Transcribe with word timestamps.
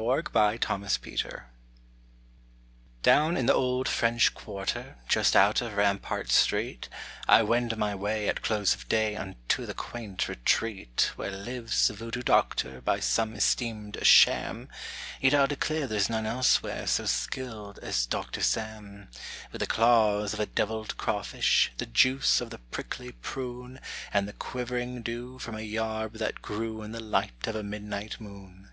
_DR. 0.02 0.30
SAM 0.32 0.58
TO 0.60 0.78
MISS 0.78 0.96
GRACE 0.96 1.20
KING 1.24 1.32
Down 3.02 3.36
in 3.36 3.44
the 3.44 3.52
old 3.52 3.86
French 3.86 4.32
quarter, 4.34 4.96
Just 5.06 5.36
out 5.36 5.60
of 5.60 5.74
Rampart 5.74 6.30
street, 6.30 6.88
I 7.28 7.42
wend 7.42 7.76
my 7.76 7.94
way 7.94 8.26
At 8.26 8.40
close 8.40 8.74
of 8.74 8.88
day 8.88 9.14
Unto 9.14 9.66
the 9.66 9.74
quaint 9.74 10.26
retreat 10.26 11.10
Where 11.16 11.30
lives 11.30 11.88
the 11.88 11.92
Voodoo 11.92 12.22
Doctor 12.22 12.80
By 12.80 12.98
some 13.00 13.34
esteemed 13.34 13.96
a 13.96 14.04
sham, 14.06 14.68
Yet 15.20 15.34
I'll 15.34 15.46
declare 15.46 15.86
there's 15.86 16.08
none 16.08 16.24
elsewhere 16.24 16.86
So 16.86 17.04
skilled 17.04 17.78
as 17.80 18.06
Doctor 18.06 18.40
Sam 18.40 19.10
_With 19.52 19.58
the 19.58 19.66
claws 19.66 20.32
of 20.32 20.40
a 20.40 20.46
deviled 20.46 20.96
crawfish, 20.96 21.72
The 21.76 21.84
juice 21.84 22.40
of 22.40 22.48
the 22.48 22.56
prickly 22.58 23.12
prune, 23.20 23.80
And 24.14 24.26
the 24.26 24.32
quivering 24.32 25.02
dew 25.02 25.38
From 25.38 25.56
a 25.56 25.58
yarb 25.60 26.14
that 26.14 26.40
grew 26.40 26.80
In 26.80 26.92
the 26.92 27.00
light 27.00 27.46
of 27.46 27.54
a 27.54 27.62
midnight 27.62 28.18
moon! 28.18 28.70